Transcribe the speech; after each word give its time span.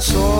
soul. 0.00 0.39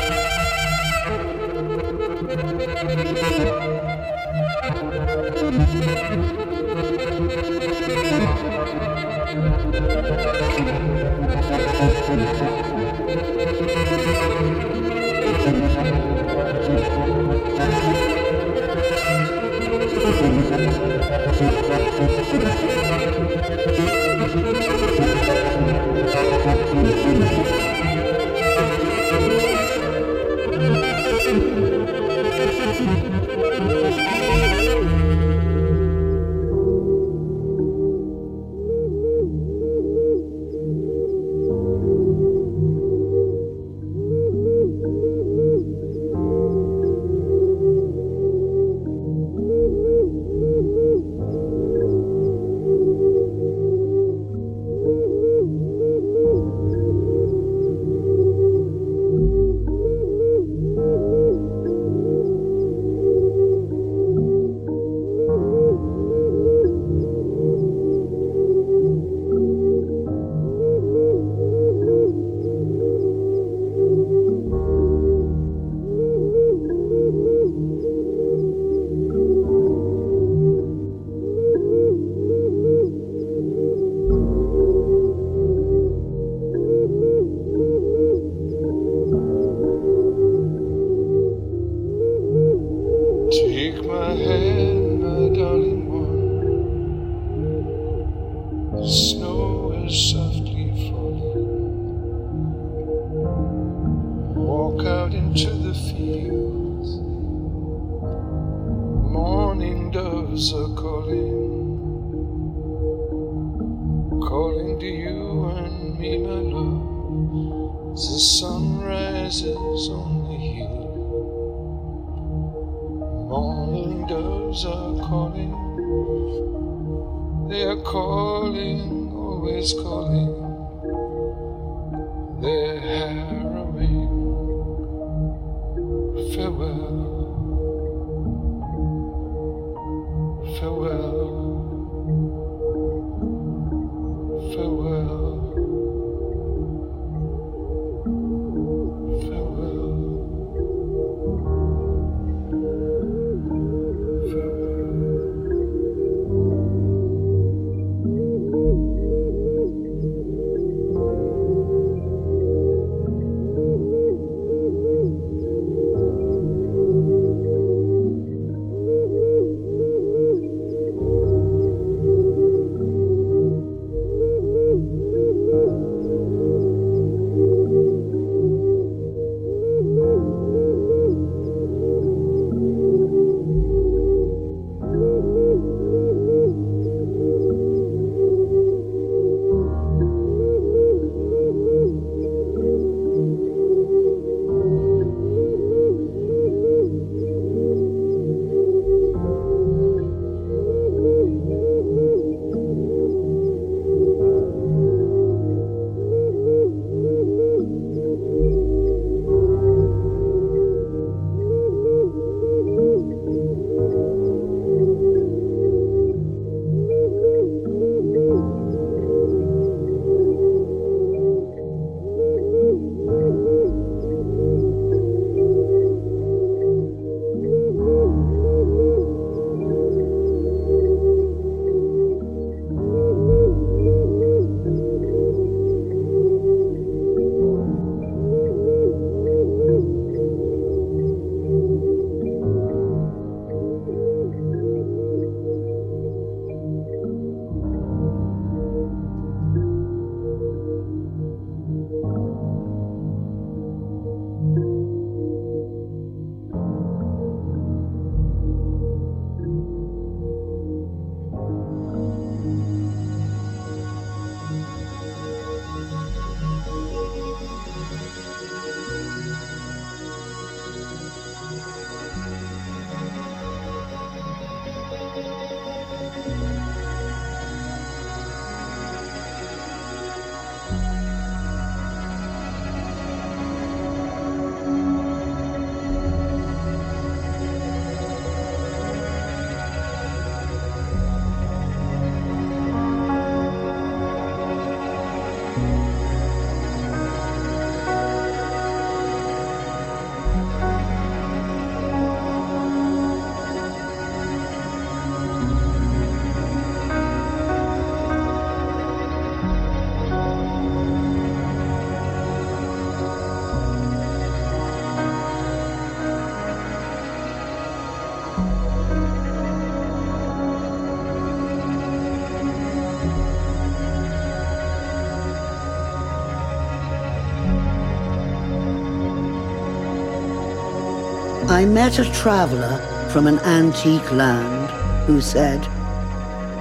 I 331.61 331.65
met 331.65 331.99
a 331.99 332.11
traveler 332.11 332.79
from 333.11 333.27
an 333.27 333.37
antique 333.41 334.11
land 334.11 334.71
who 335.05 335.21
said, 335.21 335.61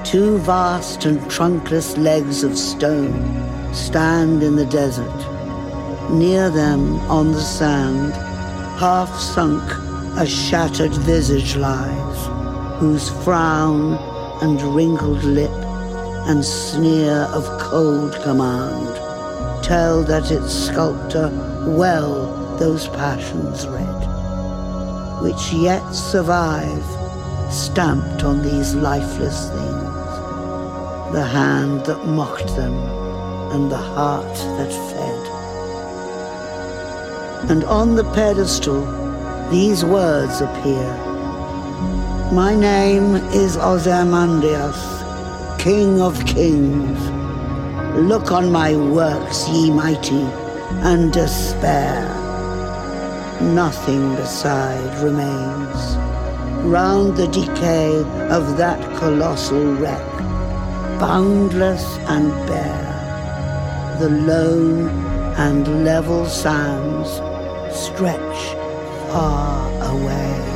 Two 0.04 0.36
vast 0.40 1.06
and 1.06 1.18
trunkless 1.20 1.96
legs 1.96 2.44
of 2.44 2.58
stone 2.58 3.72
stand 3.72 4.42
in 4.42 4.56
the 4.56 4.66
desert. 4.66 5.08
Near 6.10 6.50
them, 6.50 6.98
on 7.08 7.32
the 7.32 7.40
sand, 7.40 8.12
half 8.78 9.08
sunk, 9.18 9.62
a 10.18 10.26
shattered 10.26 10.92
visage 10.92 11.56
lies, 11.56 12.78
whose 12.78 13.08
frown 13.24 13.94
and 14.42 14.60
wrinkled 14.60 15.24
lip 15.24 15.64
and 16.28 16.44
sneer 16.44 17.26
of 17.32 17.46
cold 17.58 18.12
command 18.22 19.64
tell 19.64 20.02
that 20.02 20.30
its 20.30 20.52
sculptor 20.52 21.30
well 21.68 22.56
those 22.58 22.88
passions 22.88 23.66
read, 23.66 23.89
which 25.20 25.52
yet 25.52 25.86
survive, 25.92 26.84
stamped 27.52 28.24
on 28.24 28.42
these 28.42 28.74
lifeless 28.74 29.50
things, 29.50 31.12
the 31.12 31.24
hand 31.24 31.84
that 31.86 32.06
mocked 32.06 32.54
them 32.56 32.74
and 33.52 33.70
the 33.70 33.76
heart 33.76 34.34
that 34.56 34.72
fed. 34.90 35.26
And 37.50 37.64
on 37.64 37.96
the 37.96 38.04
pedestal, 38.12 38.80
these 39.50 39.84
words 39.84 40.40
appear. 40.40 40.88
My 42.32 42.54
name 42.54 43.16
is 43.34 43.56
Ozymandias, 43.56 44.78
King 45.60 46.00
of 46.00 46.24
Kings. 46.26 47.00
Look 47.98 48.30
on 48.30 48.52
my 48.52 48.76
works, 48.76 49.48
ye 49.48 49.70
mighty, 49.70 50.24
and 50.82 51.12
despair. 51.12 52.29
Nothing 53.40 54.14
beside 54.16 55.02
remains. 55.02 55.96
Round 56.62 57.16
the 57.16 57.26
decay 57.28 57.96
of 58.28 58.58
that 58.58 58.80
colossal 58.98 59.74
wreck, 59.76 60.18
boundless 61.00 61.84
and 62.06 62.30
bare, 62.46 63.96
the 63.98 64.10
lone 64.10 64.88
and 65.38 65.84
level 65.84 66.26
sands 66.26 67.08
stretch 67.74 68.54
far 69.10 69.66
away. 69.90 70.49